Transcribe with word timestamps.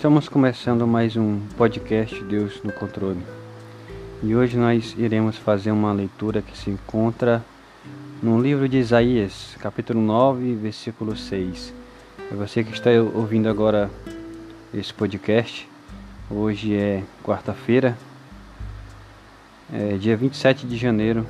Estamos 0.00 0.30
começando 0.30 0.86
mais 0.86 1.14
um 1.14 1.40
podcast 1.58 2.24
Deus 2.24 2.62
no 2.64 2.72
Controle. 2.72 3.20
E 4.22 4.34
hoje 4.34 4.56
nós 4.56 4.94
iremos 4.96 5.36
fazer 5.36 5.72
uma 5.72 5.92
leitura 5.92 6.40
que 6.40 6.56
se 6.56 6.70
encontra 6.70 7.44
no 8.22 8.40
livro 8.40 8.66
de 8.66 8.78
Isaías, 8.78 9.54
capítulo 9.60 10.00
9, 10.00 10.54
versículo 10.54 11.14
6. 11.14 11.74
É 12.32 12.34
você 12.34 12.64
que 12.64 12.72
está 12.72 12.88
ouvindo 13.14 13.46
agora 13.46 13.90
esse 14.72 14.90
podcast. 14.90 15.68
Hoje 16.30 16.74
é 16.74 17.02
quarta-feira, 17.22 17.94
é 19.70 19.98
dia 19.98 20.16
27 20.16 20.66
de 20.66 20.78
janeiro. 20.78 21.26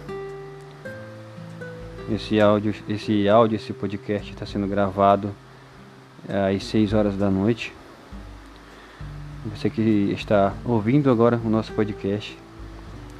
Esse 2.09 2.41
áudio, 2.41 2.73
esse 2.88 3.29
áudio, 3.29 3.57
esse 3.57 3.73
podcast 3.73 4.30
está 4.30 4.46
sendo 4.46 4.68
gravado 4.68 5.34
às 6.29 6.62
6 6.62 6.93
horas 6.93 7.16
da 7.16 7.29
noite. 7.29 7.80
Você 9.47 9.71
que 9.71 9.80
está 10.15 10.53
ouvindo 10.67 11.11
agora 11.11 11.41
o 11.43 11.49
nosso 11.49 11.73
podcast, 11.73 12.37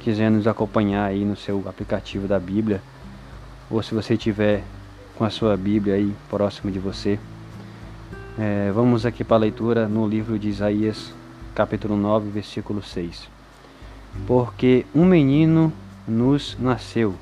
quiser 0.01 0.29
nos 0.29 0.45
acompanhar 0.45 1.05
aí 1.05 1.25
no 1.25 1.35
seu 1.35 1.67
aplicativo 1.67 2.27
da 2.27 2.39
Bíblia, 2.39 2.79
ou 3.71 3.81
se 3.81 3.95
você 3.95 4.15
tiver 4.15 4.63
com 5.17 5.23
a 5.23 5.31
sua 5.31 5.57
Bíblia 5.57 5.95
aí 5.95 6.13
próximo 6.29 6.71
de 6.71 6.77
você, 6.77 7.17
é, 8.37 8.71
vamos 8.71 9.03
aqui 9.03 9.23
para 9.23 9.37
a 9.37 9.39
leitura 9.39 9.87
no 9.87 10.07
livro 10.07 10.37
de 10.37 10.47
Isaías, 10.47 11.11
capítulo 11.55 11.97
9, 11.97 12.29
versículo 12.29 12.83
6. 12.83 13.27
Porque 14.27 14.85
um 14.93 15.05
menino 15.05 15.73
nos 16.07 16.55
nasceu, 16.59 17.15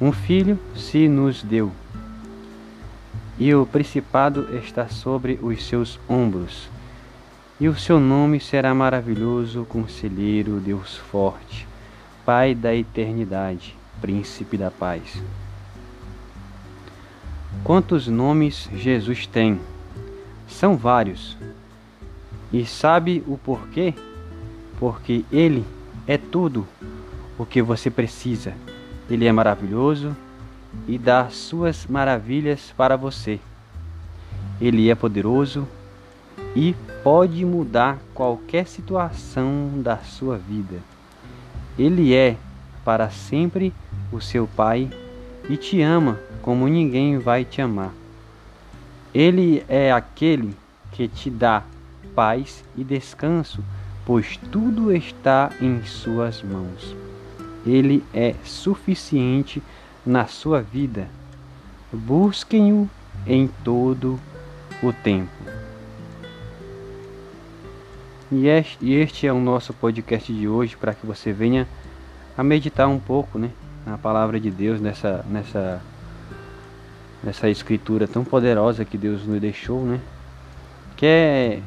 um 0.00 0.10
filho 0.10 0.58
se 0.74 1.06
nos 1.06 1.40
deu, 1.40 1.70
e 3.38 3.54
o 3.54 3.64
principado 3.64 4.56
está 4.56 4.88
sobre 4.88 5.38
os 5.40 5.64
seus 5.64 6.00
ombros 6.08 6.68
e 7.60 7.68
o 7.68 7.76
seu 7.76 8.00
nome 8.00 8.40
será 8.40 8.74
maravilhoso, 8.74 9.64
conselheiro, 9.64 10.60
Deus 10.60 10.96
forte, 10.96 11.66
Pai 12.24 12.54
da 12.54 12.74
eternidade, 12.74 13.76
príncipe 14.00 14.56
da 14.56 14.70
paz. 14.70 15.20
Quantos 17.64 18.08
nomes 18.08 18.68
Jesus 18.74 19.26
tem? 19.26 19.60
São 20.48 20.76
vários. 20.76 21.36
E 22.52 22.64
sabe 22.66 23.24
o 23.26 23.36
porquê? 23.38 23.94
Porque 24.78 25.24
Ele 25.32 25.64
é 26.06 26.16
tudo 26.16 26.66
o 27.38 27.46
que 27.46 27.62
você 27.62 27.90
precisa. 27.90 28.52
Ele 29.08 29.26
é 29.26 29.32
maravilhoso 29.32 30.16
e 30.86 30.98
dá 30.98 31.28
suas 31.28 31.86
maravilhas 31.86 32.72
para 32.76 32.96
você. 32.96 33.38
Ele 34.60 34.90
é 34.90 34.94
poderoso 34.94 35.66
e 36.54 36.74
pode 37.02 37.44
mudar 37.44 37.98
qualquer 38.14 38.66
situação 38.66 39.70
da 39.82 39.98
sua 39.98 40.38
vida. 40.38 40.78
Ele 41.78 42.14
é 42.14 42.36
para 42.84 43.10
sempre 43.10 43.72
o 44.12 44.20
seu 44.20 44.46
Pai 44.46 44.90
e 45.48 45.56
te 45.56 45.80
ama 45.80 46.18
como 46.40 46.68
ninguém 46.68 47.18
vai 47.18 47.44
te 47.44 47.60
amar. 47.60 47.92
Ele 49.14 49.64
é 49.68 49.92
aquele 49.92 50.56
que 50.92 51.08
te 51.08 51.28
dá 51.28 51.62
paz 52.14 52.64
e 52.76 52.84
descanso, 52.84 53.62
pois 54.06 54.36
tudo 54.50 54.94
está 54.94 55.50
em 55.60 55.82
suas 55.84 56.42
mãos. 56.42 56.94
Ele 57.66 58.04
é 58.12 58.34
suficiente 58.44 59.62
na 60.04 60.26
sua 60.26 60.60
vida. 60.60 61.08
Busquem-o 61.92 62.88
em 63.26 63.48
todo 63.62 64.18
o 64.82 64.92
tempo. 64.92 65.51
E 68.34 68.48
este 68.48 69.26
é 69.26 69.32
o 69.32 69.38
nosso 69.38 69.74
podcast 69.74 70.32
de 70.32 70.48
hoje 70.48 70.74
para 70.74 70.94
que 70.94 71.04
você 71.04 71.34
venha 71.34 71.68
a 72.34 72.42
meditar 72.42 72.88
um 72.88 72.98
pouco, 72.98 73.38
né, 73.38 73.50
na 73.84 73.98
palavra 73.98 74.40
de 74.40 74.50
Deus 74.50 74.80
nessa 74.80 75.22
nessa 75.28 75.82
nessa 77.22 77.50
escritura 77.50 78.08
tão 78.08 78.24
poderosa 78.24 78.86
que 78.86 78.96
Deus 78.96 79.26
nos 79.26 79.38
deixou, 79.38 79.84
né? 79.84 80.00
Que 80.96 81.04
é 81.04 81.62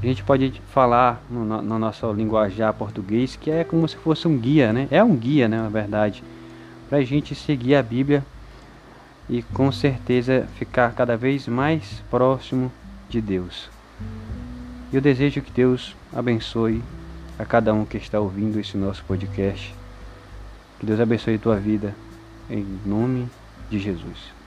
a 0.00 0.06
gente 0.06 0.22
pode 0.22 0.62
falar 0.72 1.20
no, 1.28 1.44
no 1.44 1.76
nosso 1.76 2.12
linguajar 2.12 2.72
português 2.72 3.34
que 3.34 3.50
é 3.50 3.64
como 3.64 3.88
se 3.88 3.96
fosse 3.96 4.28
um 4.28 4.38
guia, 4.38 4.72
né? 4.72 4.86
É 4.92 5.02
um 5.02 5.16
guia, 5.16 5.48
né, 5.48 5.60
na 5.60 5.68
verdade, 5.68 6.22
para 6.88 6.98
a 6.98 7.02
gente 7.02 7.34
seguir 7.34 7.74
a 7.74 7.82
Bíblia 7.82 8.24
e 9.28 9.42
com 9.42 9.72
certeza 9.72 10.46
ficar 10.54 10.92
cada 10.92 11.16
vez 11.16 11.48
mais 11.48 12.00
próximo 12.08 12.70
de 13.08 13.20
Deus. 13.20 13.68
E 14.92 14.96
eu 14.96 15.00
desejo 15.00 15.40
que 15.40 15.52
Deus 15.52 15.94
abençoe 16.12 16.82
a 17.38 17.44
cada 17.44 17.72
um 17.72 17.84
que 17.84 17.96
está 17.96 18.18
ouvindo 18.18 18.58
esse 18.58 18.76
nosso 18.76 19.04
podcast. 19.04 19.72
Que 20.80 20.86
Deus 20.86 20.98
abençoe 20.98 21.36
a 21.36 21.38
tua 21.38 21.56
vida, 21.56 21.94
em 22.50 22.66
nome 22.84 23.28
de 23.70 23.78
Jesus. 23.78 24.39